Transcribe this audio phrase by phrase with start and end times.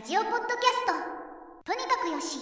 [0.00, 2.38] ラジオポッドキャストとにかくよし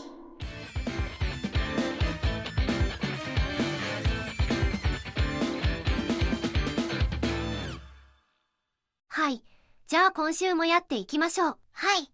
[9.08, 9.42] はい。
[9.88, 11.56] じゃあ今週もやっていきましょう。
[11.72, 12.08] はい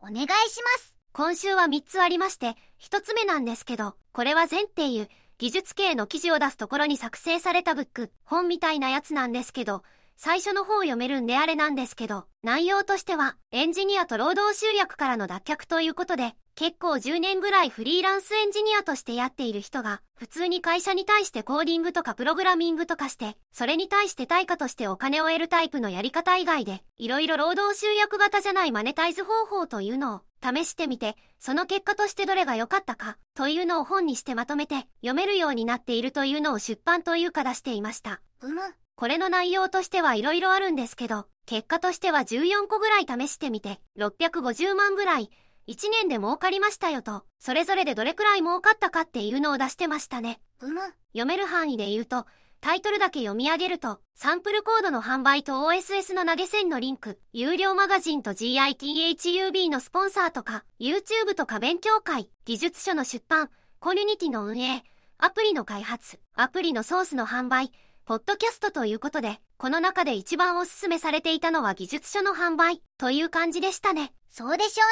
[0.00, 5.08] お願いします今週は3つありまして、1つ目なんですけど、これは全っていう
[5.38, 9.84] 技術系の記事を出すところに作成されたブック、本みたいなやつなんですけど、
[10.20, 38.20] 最初の方を読めるんであれなんですけど、内容としては、エンジニアと労働集約からの脱却ということで、結構10年ぐらいフリーランスエンジニアとしてやっている人が、普通に会社に対してコーディングとかプログラミングとかして、それに対して対価としてお金を得るタイプのやり方以外で、いろいろ労働集約型じゃないマネタイズ方法というのを試してみて、その結果としてどれが良かったか、というのを本にしてまとめて、読めるようになっているというのを出版というか出していました。
[38.42, 38.62] うむ
[38.98, 45.30] これの内容としてはいろいろあるんですけど、結果としては14個ぐらい試してみて、650万ぐらい、
[45.68, 50.40] 1年で儲かりましたよと、それぞれでどれくらい儲かったかっていうのを出してましたね。
[50.62, 50.80] うむ
[51.12, 52.26] 読める範囲で言うと、
[52.60, 64.82] タイトルだけ読み上げると、サンプルコードの販売と OSS の投げ銭のリンク、有料マガジンと GITHUB のスポンサーとか、YouTube とか勉強会、技術書の出版、コミュニティの運営、
[65.18, 67.70] アプリの開発、アプリのソースの販売、
[68.08, 74.14] ポッドキャストということで、この中で一番おすすめされていたのは技術書の販売、という感じでしたね。
[74.30, 74.84] そうでしょ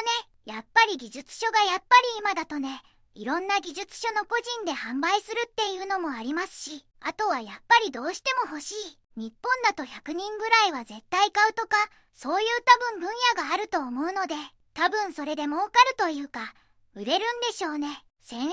[0.45, 0.55] うね。
[0.55, 1.85] やっぱり技術書がやっぱり
[2.19, 2.83] 今だとね
[3.15, 8.99] いろんな技術書の個人で販売するっていうのもありますしあとはやっぱりどうしても欲しい。
[9.17, 11.79] 日本だと100人ぐらいは絶対買うとか
[12.13, 14.35] そういう多分分野があると思うので
[14.75, 16.53] 多分それで儲かるというか
[16.95, 17.89] 売れるんでしょうね。
[18.29, 18.53] 1000円ぐ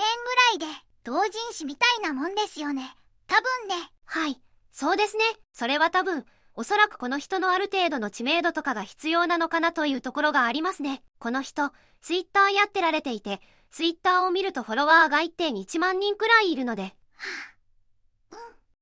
[0.54, 0.66] いで
[1.04, 2.96] 同人誌みたいなもんですよね。
[3.26, 3.90] 多分ね。
[4.06, 4.40] はい、
[4.74, 5.24] そうですね。
[5.54, 11.02] それは多分、おそらくこの人のある程度の知名度とかが必要なのかなというところがありますね。
[11.18, 11.72] この人、
[12.02, 16.94] ツイッターやってられていて、ツイッターを見るとフォロワーが1.1万人くらいいるので、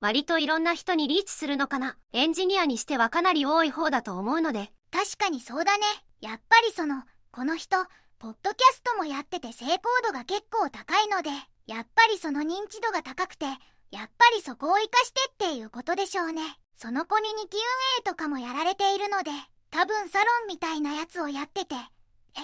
[0.00, 1.96] 割といろんな人にリーチするのかな。
[2.12, 5.84] エンジニアにしてはかなり多い方だと思うので、確かにそうだね
[6.20, 7.02] やっぱりその
[7.32, 7.78] この人
[8.18, 11.30] ポッドキャストもやってて成功度が結構高いので
[11.66, 13.46] やっぱりその認知度が高くて
[13.92, 16.42] やっぱりそこを生かしてっていうことでしょうね。
[16.76, 19.30] そのコミュニティ運営とかもやられているので
[19.70, 21.74] 多分サロンみたいなやつをやってて。
[21.74, 22.40] え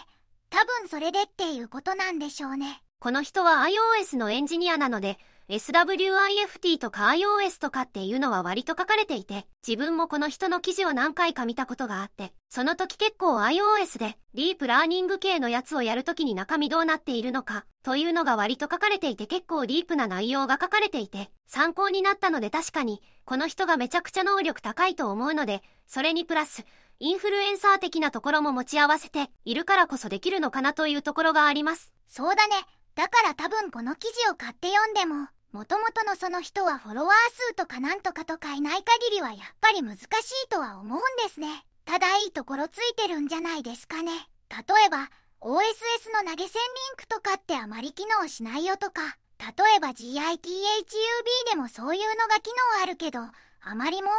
[0.50, 2.82] 多分それでっていうことなんでしょうね。
[3.00, 5.18] この人は iOS のエンジニアなので、
[5.50, 26.66] SWIFT とか iOS とかっていうのは割と書かれていて、自分もこの人の記事を何回か見たことがあって、その時結構 iOS でディープラーニング系のやつをやるときに中身どうなっているのか、というのが割と書かれていて結構ディープな内容が書かれていて、参考になったので確かに、この人がめちゃくちゃ能力高いと思うので、それにプラス、
[27.00, 31.90] インフルエンサー的なところも持ち合わせているからこそできるのかなというところがあります。
[32.06, 32.54] そうだね
[32.96, 37.14] だから多分この記事を買って読んでももともとのその人はフォロワー
[37.48, 41.64] 数とかなんとかとかいない限りはやっぱり難しいとは思うんですね。
[41.84, 44.12] ただいいところついてるんじゃないですかね。
[44.50, 45.10] 例えば
[45.40, 46.58] OSS の投げ銭リ
[46.94, 49.16] ンクとかってあまり機能しないよとか。
[49.38, 50.44] 例えば GITHUB
[51.48, 54.10] でもそういうのが機能あるけどあまり儲か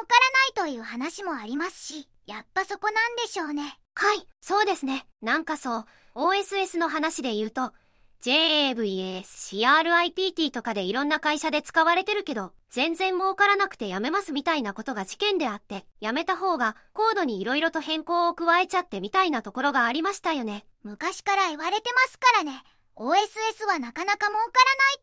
[0.56, 3.79] らないという話もありますしやっぱそこなんでしょうね。
[3.95, 5.06] はい、そうですね。
[5.22, 5.85] なんかそう、
[6.16, 7.73] OSS の話で言うと、
[8.22, 20.66] JAVAS、CRIPT とかでいろんな会社で使われてるけど、全然儲からなくてやめますみたいなことが事件であって、やめた方がコードにいろいろと変更を加えちゃってみたいなところがありましたよね。
[20.84, 22.63] 昔から言われてますからね。
[22.96, 24.38] OSS はなかなか儲か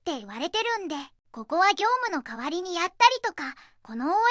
[0.04, 0.94] らないって言われてるんで。
[1.36, 4.22] ここは業務の代わりにやったりとかこの OSS を見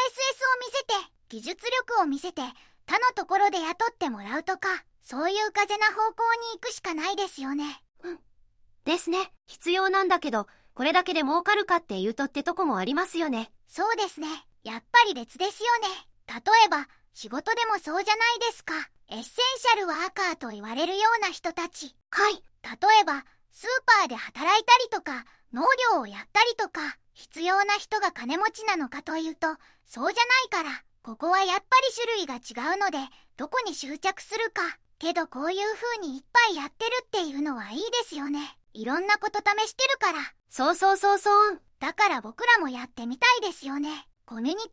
[0.71, 0.93] せて
[1.29, 2.41] 技術力を見せて
[2.87, 4.69] 他のところで雇ってもらうとか
[5.03, 7.79] そういう風な方向に行くしかないですよね。
[8.03, 8.19] うん
[8.85, 9.31] ですね。
[9.45, 13.51] 必要なんだけど、これだけで儲かるかっていうとってとこもありますよね。
[13.67, 14.27] そうですね
[14.63, 15.87] やっぱり別ですよね
[16.27, 18.73] 例えば仕事でもそうじゃないですか
[19.09, 22.35] エッセンシャルワーカーと言われるような人たちはい。
[22.63, 23.67] 例えばスー
[24.01, 29.47] パーで働いたりとか農業をやったりとか必要な人が金持ちなのかというと
[29.85, 32.97] そうじゃないからここはやっぱり種類が違うので
[33.37, 34.61] どこに執着するか
[34.99, 40.19] けどこういう風にいっぱいやってるっていうのはいいですよねいろんなこと試してるから。
[40.49, 41.61] そうそうそうそう。
[41.79, 43.89] だから僕らもやってみたいですよね。
[44.25, 44.63] コミュニティ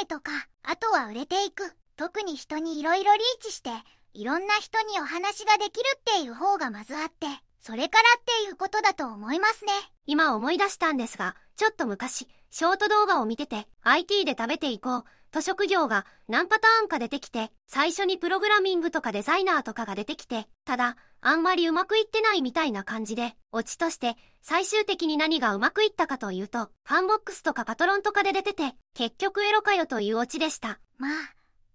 [0.00, 0.30] 運営とか
[0.62, 1.72] あとは売れていく。
[1.96, 3.70] 特に人にいろいろリーチして
[4.14, 7.26] いろんな人にお話ができるっていう方がまずあって
[7.60, 9.72] それからっていうことだと思いますね。
[10.06, 30.80] 今思い出したんですが、ちょっと昔、ショート動画を見てて、IT で食べていこう、と職業が何パターンか出てきて、最初にプログラミングとかデザイナーとかが出てきて、ただ、あんまりうまくいってないみたいな感じで、オチとして最終的に何がうまくいったかというと、ファンボックスとか Patreon とかで出てて、結局エロかよというオチでした。
[30.96, 31.10] まあ、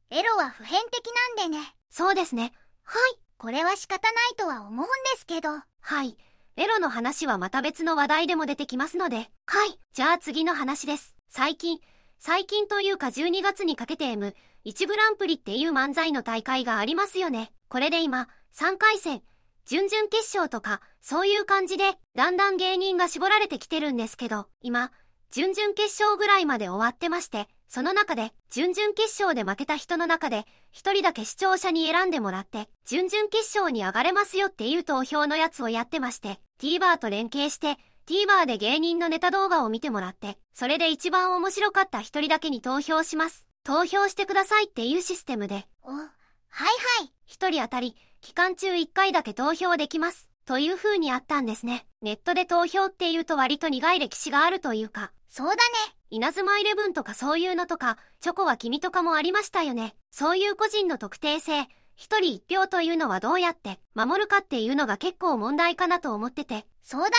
[0.09, 1.75] エロは普遍的なんでね。
[1.89, 2.53] そうですね。
[2.83, 3.19] はい。
[3.37, 5.49] これは仕方ないとは思うんですけど。
[5.81, 6.17] はい。
[6.55, 9.29] エロの話はまた別の話題でも出てきますので。
[9.47, 9.79] はい。
[9.93, 11.15] じゃあ次の話です。
[11.29, 11.79] 最近、
[12.25, 17.51] 最近というか12月にかけて M1 グランプリっていう漫才の大会がありますよね。
[17.67, 19.21] これで今、3回戦、
[19.65, 24.93] 準々決勝とか、そういう感じで、だんだん芸人が絞られてきてるんですけど、今、
[25.31, 43.45] 準々決勝ぐらいまで終わってまして、その中で、準々決勝で負けた人の中で、一人だけ視聴者に選んでもらって、準々決勝に上がれますよっていう投票のやつをやってまして、TVer と連携して、TVer で芸人のネタ動画を見てもらって、それで一番面白かった一人だけに投票します。
[43.63, 45.67] 投票してくださいっていうシステムで。
[45.83, 47.13] お、はいはい。
[47.25, 50.29] 一人当たり、期間中一回だけ投票できます。
[50.45, 51.85] という風にあったんですね。
[52.01, 55.13] ネットで投票っていうと割と苦い歴史があるというか。
[55.29, 55.61] そうだね。
[56.09, 59.95] 稲妻イレブンとかそういうのとか、チョコは君とかもありましたよね。
[60.11, 66.65] そういう個人の特定性、一人一票というのはどうやって守るかっていうのが結構問題かなと思ってて。
[66.83, 67.15] そうだね。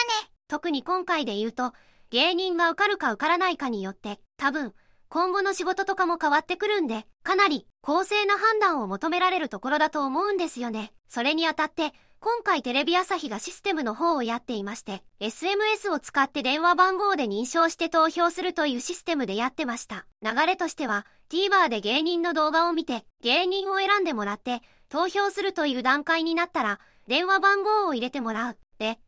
[0.55, 1.73] 特に今回で言うと、
[2.11, 4.73] 芸人が受かるか受からないかによって、多分、
[5.09, 10.93] 今後の仕事とかも変わってくるんで、かなり公正な判断を求められるところだと思うんですよね。
[11.09, 20.07] それにあたって、今回テレビ朝日がシステムの方をやっていまして、SMS を使って電話番号で認証して投票するというシステムでやってました。
[20.23, 26.79] 流れとしては、TVer で芸人の動画を見て、芸人を選んでもらって、投票するという段階になったら、
[27.09, 28.57] 電話番号を入れてもらう。
[28.79, 28.99] で、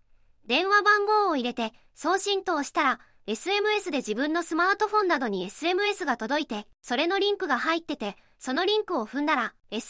[0.46, 9.82] 電話番号を入れて、送信等したら、SMS で自分のスマートフォンなどに SMS が届いて、それのリンクが入ってて、そのリンクを踏んだら、SMS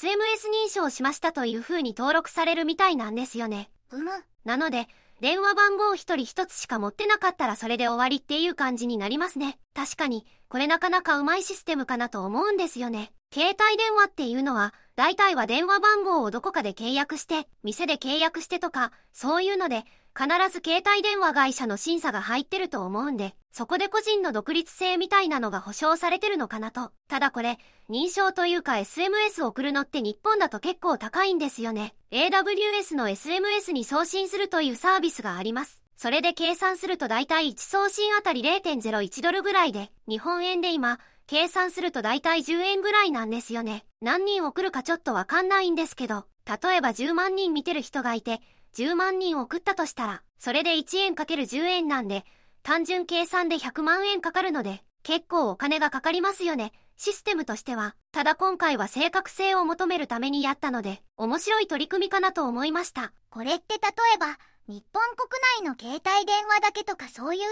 [0.67, 3.70] 認証しましたという風に登録されるみたいなんですよね。
[3.91, 4.11] うむ。
[4.44, 4.88] なので、
[5.20, 9.58] 電話番号一人一つしか持ってなかったらそれで終わりっていう感じになりますね。
[9.75, 13.12] 確かに、これなかなかうまいシステムかなと思うんですよね。
[13.35, 19.85] 携帯電話っていうのは、大体は電話番号をどこかで契約して、店で契約してとか、そういうので、
[20.16, 26.90] 必ず携帯電話会社の審査が入ってると思うんで、そこで個人の独立性みたいなのが保証されてるのかなと。
[27.06, 27.58] ただこれ、
[27.90, 31.94] 認証というか SMS 送るのって日本だと結構高いんですよね。
[32.12, 35.82] AWS の SMS に送信するというサービスがあります。
[35.98, 43.84] それで計算すると大体1送信あたり0.01ドルぐらいで、日本円で今、計算すると大体10円ぐらいなんですよね。
[44.00, 48.40] 何人送るかちょっとわかんないんですけど、例えば10万人見てる人がいて、
[48.74, 52.24] 10万人送ったとしたら、それで1円かける10円なんで、
[52.62, 56.72] 単純計算で100万円かかるので、結構お金がかかりますよね。
[56.96, 57.94] システムとしては。
[58.10, 63.12] ただ今回は正確性を求めるためにやったので、面白い取り組みかなと思いました。
[63.30, 64.38] これって例えば、
[64.69, 65.28] 日本国
[65.60, 67.46] 内の携帯電話だけとかそういう制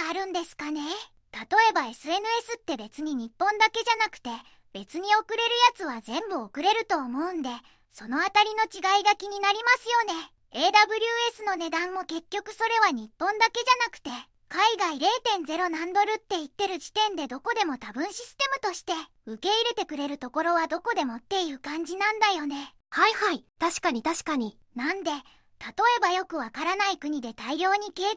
[0.00, 0.80] 限があるんですかね？
[1.30, 4.30] 例えば SNS って別に日本だけじゃなくて
[4.72, 7.50] 別に送れるやつは全部送れると思うんで
[7.92, 14.10] そのあたりの違いが気になりますよね AWS の値段も結局それは日本だけじゃなくて
[14.48, 14.96] 海外
[15.46, 18.92] 0.0何ドルって言ってる時点でどこでも多分システムとして
[19.26, 22.74] 受け入れてくれるところはどこでもっていう感じなんだよね。
[22.88, 23.44] はいはい。
[23.58, 24.58] 確かに確かに。
[24.74, 28.14] なんで例えばよくわからない国で大量に携帯電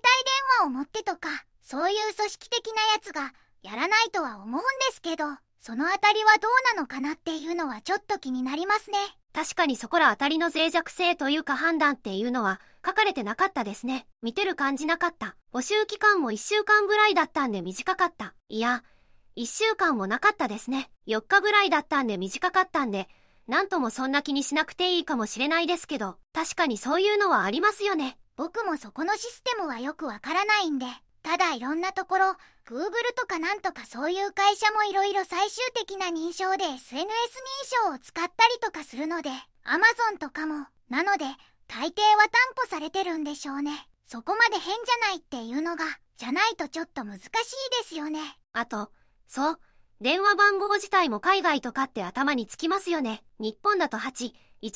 [0.62, 1.28] 話を持ってとか
[1.62, 5.26] そういう組織的なやつがやらないとは思うんですけど、
[5.60, 8.98] そのあたりはどうなのかなっていうのはちょっと気になりますね。
[9.34, 14.08] 確かにそこらあたりの脆弱性というか判断っていうのは書かれてなかったですね。
[14.22, 15.36] 見てる感じなかった。
[15.54, 18.34] 募集期間も1週間ぐらいだったんで短かった。
[18.50, 18.84] いや、
[19.38, 20.90] 1週間もなかったですね。
[21.08, 23.08] 4日ぐらいだったんで短かったんで、
[23.48, 28.18] なんともそんな気にしなくていいかもしれないですけど、確かにそういうのはありますよね。
[28.36, 30.86] 僕もそこのシステムはよくわからないんで、
[31.24, 32.26] ただいろんなところ
[32.68, 37.08] Google とかなんとかそういう会社もいろいろ最終的な認証で SNS 認
[37.88, 39.30] 証を使ったりとかするので
[39.66, 40.68] Amazon とかも。
[40.90, 41.26] なので
[41.68, 43.88] 大抵は担保されてるんでしょうね。
[44.06, 45.86] そこまで変じゃないっていうのが
[46.18, 47.32] じゃないとちょっと難しいで
[47.88, 48.20] すよね。
[48.54, 48.92] あと
[49.28, 49.60] そう。
[50.02, 53.24] 電話番号自体も海外とかって頭につきますよね。
[53.40, 54.34] 日本だと81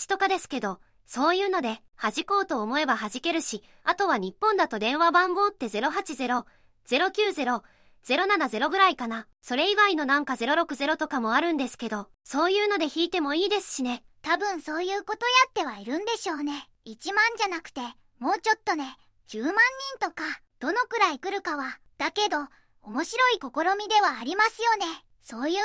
[0.07, 0.79] とかですけど。
[1.05, 6.43] そういうので、弾こうと思えば弾けるし、あとは日本だと電話番号って080、
[6.87, 7.61] 090、
[8.07, 9.27] 070ぐらいかな。
[9.41, 14.03] それ以外のなんか060とかもあるんですけど、そういうので弾いてもいいですしね。
[14.21, 16.67] 多分そういうことやってはいるんでしょうね。
[16.85, 17.81] 1万じゃなくて、
[18.19, 18.97] もうちょっとね、
[19.29, 19.53] 10万
[19.99, 20.23] 人とか、
[20.59, 21.77] どのくらい来るかは。
[21.97, 22.37] だけど、
[22.81, 24.85] 面白い試みではありますよね。
[25.21, 25.61] そういうの、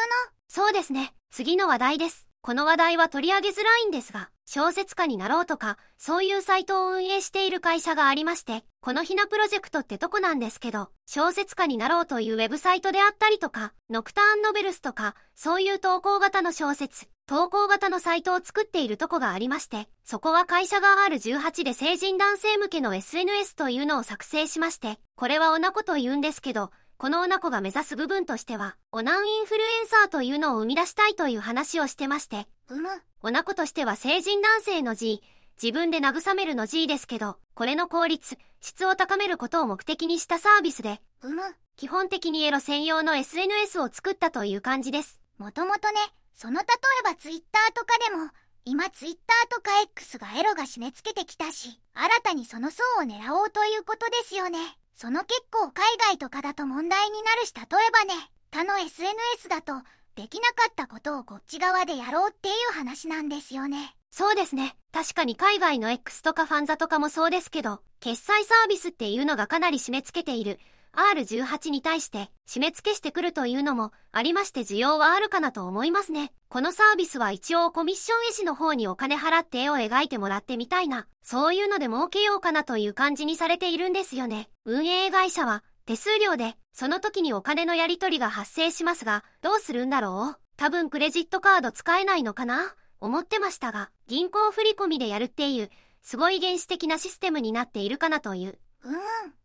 [0.49, 1.15] そうですね。
[1.31, 2.27] 次の話題です。
[2.43, 32.91] この話題は取り上げづらいんですが、小説家になろうとか、そういうサイトを運営している会社がありまして、このひなプロジェクトってとこなんですけど、小説家になろうというウェブサイトであったりとか、ノクターンノベルスとか、そういう投稿型の小説、投稿型のサイトを作っているとこがありまして、そこは会社が R18 で成人男性向けの SNS というのを作成しまして、これはおなこと言うんですけど、このオナコが目指す部分としては、オナンインフルエンサーというのを生み出したいという話をしてまして、うむ。
[33.23, 35.23] オナコとしては成人男性の G、
[35.57, 41.41] 自分で慰めるの G ですけど、これの効率、質を高めることを目的にしたサービスで、うむ。
[41.77, 45.21] 基本的にエロ専用の SNS を作ったという感じです。
[45.39, 46.01] もともとね、
[46.35, 46.67] その例
[47.01, 48.31] えばツイッターとかでも、
[48.67, 54.59] 今ツイッターとか X がエロが締め付けてきたし、新たにその層を狙おうということですよね。
[55.01, 59.73] その結構海外とかだと問題になるし例えばね他の SNS だと
[60.15, 63.97] できなかったことをこっち側でやろうっていう話なんですよね。
[64.11, 64.77] そうですね。
[64.93, 70.59] 確かに海外の X とかファンザとかもそうですけど決済サービスっていうのがかなり締め付けている。
[70.93, 76.33] R18 に対して締め付けしてくるというのもありまして需要はあるかなと思いますね。
[76.49, 84.51] このサービスは一応コミッション絵師の方にお金払って絵を描いてもらってみたいな、そういうので儲けようかなという感じにされているんですよね。
[84.65, 90.41] 運営会社は手数料でその時にお金のやり取りが発生しますが、どうするんだろう？
[90.57, 92.75] 多分クレジットカード使えないのかな？
[93.01, 95.71] 思ってましたが、銀行振込でやるっていう、
[96.03, 98.59] すごい原始的なシステムになっているかなという。
[98.85, 98.99] うん、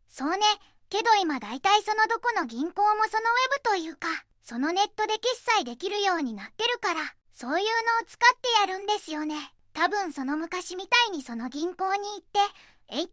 [0.09, 0.39] そうね。
[0.89, 4.07] けど今大体そのどこの銀行もそのウェブというか、
[4.43, 7.01] そのネットで決済できるようになってるから、
[7.33, 9.35] そういうのを使ってやるんですよね。
[9.73, 12.39] 多分その昔みたいにその銀行に行って、
[12.87, 13.05] ATM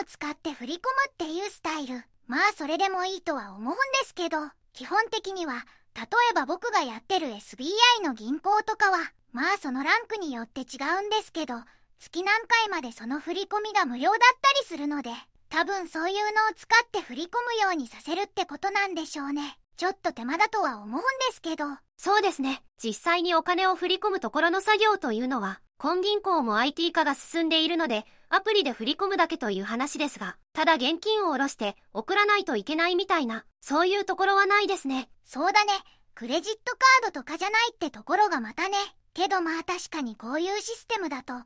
[0.00, 2.02] を使って振り込むっていうスタイル。
[2.26, 4.38] まあそれでもいいとは思うんですけど、
[4.72, 5.64] 基本的には、
[5.94, 7.70] 例えば僕がやってる SBI
[8.02, 8.98] の銀行とかは、
[9.32, 10.64] まあそのランクによって違
[11.02, 11.54] うんですけど、
[11.98, 15.10] 月何回までその振り込みが無料だったりするので、
[15.52, 16.24] 多分そういうのを
[16.56, 19.58] 使って振り込むようにさせるってことなんでしょうね。
[19.76, 21.02] ちょっと手間だとは思うんで
[21.34, 21.66] すけど。
[21.98, 22.62] そうですね。
[22.82, 35.10] 実際にお金を振り込むところの作業というのは、今銀行も IT 化が進んでいるので、アプリで振り込むだけという話ですが、ただ現金を下ろして送らないといけないみたいな、そういうところはないですね。
[35.26, 35.74] そうだね。
[36.14, 38.78] クレジットカードとかじゃないってところがまたね。
[39.12, 41.44] けどまあ確かにこういうシステムだと、カ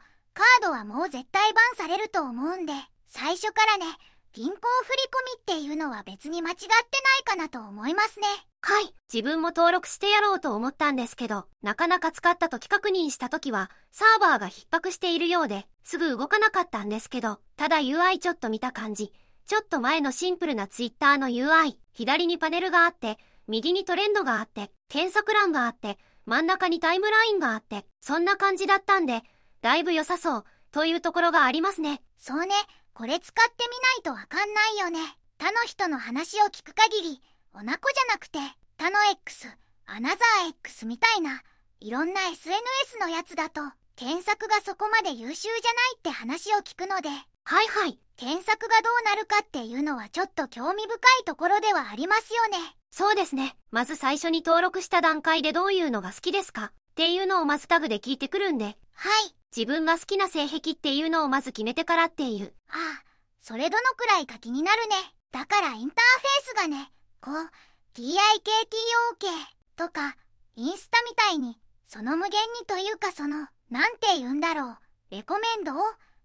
[0.60, 2.72] ードはもう絶対バンされると思うんで、
[3.06, 3.86] 最初からね、
[4.32, 6.74] 銀行振込っていうのは別に間違ってな
[7.20, 8.26] いかなと思いますね。
[8.60, 8.92] はい。
[9.12, 19.12] 自分も登録してやろうと思ったんですけど、なかなか使った時確認した時は、サーバーが逼迫しているようで、すぐ動かなかったんですけど、ただ UI ちょっと見た感じ、
[19.46, 29.22] ちょっと前のシンプルな Twitter の UI、左にパネルがあって、右にトレンドがあって、検索欄があって、真ん中にタイムラインがあって、そんな感じだったんで、
[29.62, 32.02] だいぶ良さそう、というところがありますね。
[32.18, 32.54] そうね。
[32.96, 35.00] これ使ってみないとわかんないよね。
[35.38, 37.22] 他の人の話を聞く限り、
[37.52, 38.38] おなこじゃなくて、
[38.78, 39.48] 他の X、
[39.84, 41.42] アナザー X みたいな、
[41.80, 42.56] いろんな SNS
[42.98, 43.60] のやつだと、
[43.96, 48.00] 検索がそこまで優秀じゃないって話を聞くので、はいはい。
[48.16, 52.56] 検索がどうなるかっていうのはちょっと興味深いところではありますよね。
[52.90, 53.58] そうですね。
[53.70, 56.72] まず最初に登録した段階でどういうのが好きですか？
[56.96, 58.64] っていうのをまずタグで聞いてくるんで。
[58.64, 59.34] はい。
[59.54, 62.54] 自分が好きな性癖っていうのをまず決めてからっていう。
[62.70, 63.04] ああ、
[63.42, 64.96] それどのくらいか気になるね。
[65.30, 67.34] だからインターフェースがね、こう、
[67.94, 68.08] TIKTOK
[69.76, 70.16] とか、
[70.54, 74.78] インスタみたいに、その無限にというかその、なんて言うんだろう、
[75.10, 75.76] レコメンドを、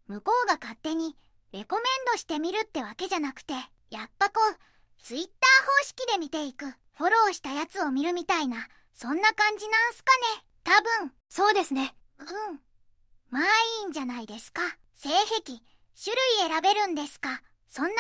[0.08, 1.18] 向こうが勝手に、
[1.52, 3.56] レコメンドしてみるってわけじゃなくて、
[3.90, 10.51] やっぱこう、ツイッター方式で見ていく、フォローしたやつを見るみたいな、そんな感じなんすかね。
[10.64, 11.12] 多分。
[11.30, 11.96] そうですね。
[12.20, 12.60] うん。
[13.30, 13.44] まあ
[13.82, 14.62] いいんじゃないですか。
[14.96, 17.42] 性癖、種類選べるんですか。
[17.70, 17.96] そんなに。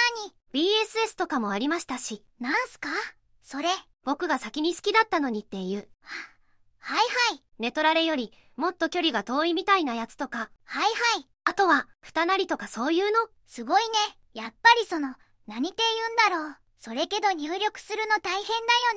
[0.53, 2.24] BSS とかもありましたし。
[2.39, 2.89] なんすか？
[3.41, 3.70] それ。
[4.03, 5.88] 僕が先に好きだったのにっていう。
[6.01, 6.15] は、
[6.80, 6.98] はい
[7.32, 7.44] はい。
[7.60, 10.50] ネトラレよりもっと距離が遠いみたいなやつとか。
[10.65, 10.89] はいは
[11.22, 11.27] い。
[11.46, 13.30] あとは、二なりとかそういうの？
[13.48, 13.89] すごいね。
[14.34, 15.15] やっぱりその、
[15.48, 15.75] 何て
[16.30, 16.58] 言うんだろう。
[16.80, 18.44] それけど入力するの大変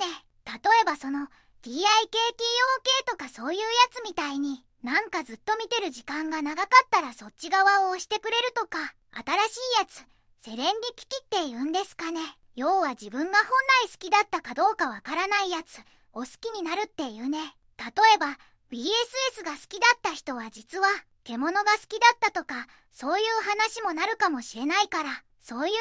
[0.01, 0.25] だよね。
[0.47, 1.29] 例えばその、
[1.65, 10.05] TIKTOK とかそういうやつみたいに、なんかずっと見てる時間が長かったらそっち側を押してくれるとか、新しいやつ、
[10.45, 12.21] セレンディピティって言うんですかね。
[12.55, 13.47] 要は自分が本
[13.89, 15.79] 来好きだったかどうかわからないやつ、
[16.13, 17.57] を好きになるっていうね。
[17.79, 18.37] 例えば、
[18.71, 20.89] BSS が好きだった人は実は、
[21.25, 25.77] 獣が好きだったとか、そういう話もなるかもしれないから、そういうのも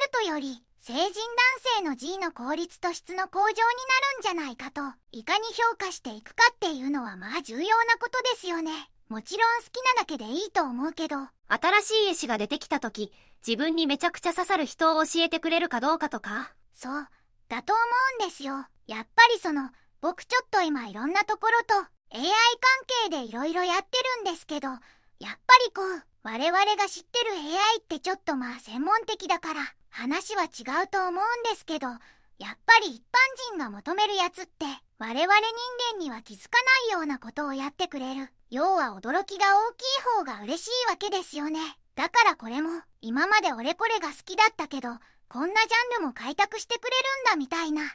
[0.00, 1.10] あるとより、成人男
[1.80, 3.64] 性の G の効率と質の向上になる
[4.20, 7.64] んじゃないかと、いかに評価していくかっていうのはまあ重要な
[7.98, 8.70] ことですよね。
[9.08, 11.16] もちろん好きなだけでいいと思うけど、
[11.48, 13.12] 新しい絵師が出てきた時、
[13.44, 16.54] 自分にめちゃくちゃ刺さる人を教えてくれるかどうかとか。
[16.72, 17.08] そう、
[17.48, 17.82] だと思
[18.20, 18.52] うんですよ。
[18.86, 21.74] やっぱりその、僕ちょっと今いろんなところと
[22.14, 22.30] AI 関
[23.08, 24.78] 係でいろいろやってるんですけど、やっ
[25.18, 25.28] ぱ
[25.66, 31.98] りこう、我々が知ってる AI ってちょっとまあ専門的だから、話は違うと思うんですけど、やっ
[32.66, 33.16] ぱり一般
[33.52, 34.66] 人が求めるやつって、
[34.98, 35.26] 我々人
[35.94, 36.58] 間には気づか
[36.90, 38.28] ないようなことをやってくれる。
[38.50, 41.60] 要は驚きが大きい方が嬉しいわけですよね。
[41.94, 44.90] だからこれも、今まで俺これが好きだったけど、
[45.30, 47.88] こんなジャンルも開拓してくれるんだみたいな、新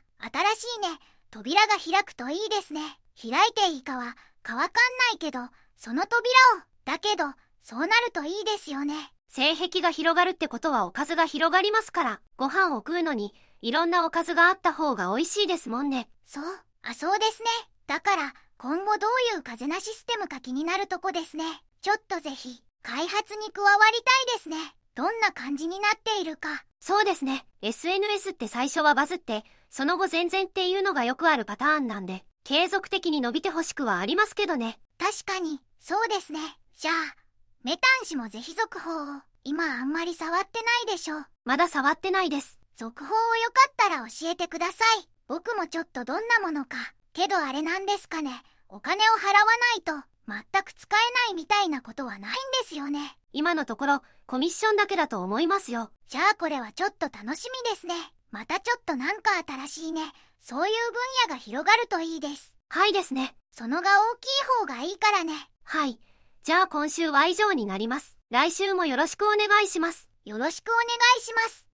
[0.55, 2.81] しいね、扉が開くといいですね。
[3.21, 4.71] 開いていいかは、かわかんな
[5.13, 5.39] いけど、
[5.77, 6.17] その扉
[6.57, 7.25] を、だけど、
[7.61, 9.13] そうなるといいですよね。
[9.33, 16.09] 性癖が広がるってことはおかずが広がりますから、ご飯を食うのに、いろんなおかずがあった方が美味しいですもんね。
[16.25, 16.43] そう、
[16.81, 17.47] あ、そうですね。
[17.87, 21.45] だから、今後どういう風なシステムか気になるとこですね。
[21.79, 24.57] ちょっとぜひ、開発に加わりたいですね。
[24.95, 26.65] どんな感じになっているか。
[26.81, 27.45] そうですね。
[27.61, 34.77] SNS って最初はバズって、その後全然っていうのがよくあるパターンなんで、継続的に伸びてほしくはありますけどね。
[34.97, 36.41] 確かに、そうですね。
[36.75, 37.20] じゃあ、
[37.63, 39.21] メタン氏もぜひ続報を。
[39.43, 41.17] 今あんまり触ってないでしょ。
[41.45, 42.59] まだ触ってないです。
[42.75, 45.07] 続報をよかったら教えてください。
[45.27, 46.77] 僕もちょっとどんなものか。
[47.13, 48.31] けどあれなんですかね。
[48.67, 49.93] お金を払わないと、
[50.27, 53.15] 全く使えないみたいなことはないんですよね。
[53.31, 55.91] 今のところ、コミッションだけだと思いますよ。
[56.07, 57.93] じゃあこれはちょっと楽しみですね。
[58.31, 60.01] またちょっとなんか新しいね。
[60.41, 62.55] そういう分野が広がるといいです。
[62.69, 63.35] はいですね。
[63.51, 65.33] そのが大きい方がいいからね。
[65.63, 65.99] はい。
[66.43, 68.17] じゃあ今週は以上になります。
[68.31, 70.09] 来週もよろしくお願いします。
[70.25, 70.85] よろしくお願
[71.19, 71.70] いします。